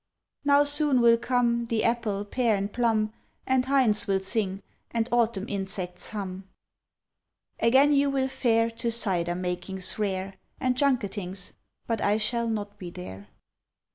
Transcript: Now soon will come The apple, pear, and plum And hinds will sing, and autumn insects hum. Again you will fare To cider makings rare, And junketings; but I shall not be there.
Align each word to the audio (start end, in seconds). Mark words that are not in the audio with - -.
Now 0.43 0.63
soon 0.63 0.99
will 0.99 1.15
come 1.17 1.67
The 1.67 1.83
apple, 1.83 2.25
pear, 2.25 2.55
and 2.55 2.73
plum 2.73 3.13
And 3.45 3.65
hinds 3.65 4.07
will 4.07 4.19
sing, 4.19 4.63
and 4.89 5.07
autumn 5.11 5.45
insects 5.47 6.09
hum. 6.09 6.45
Again 7.59 7.93
you 7.93 8.09
will 8.09 8.27
fare 8.27 8.71
To 8.71 8.89
cider 8.91 9.35
makings 9.35 9.99
rare, 9.99 10.37
And 10.59 10.75
junketings; 10.75 11.53
but 11.85 12.01
I 12.01 12.17
shall 12.17 12.47
not 12.47 12.79
be 12.79 12.89
there. 12.89 13.27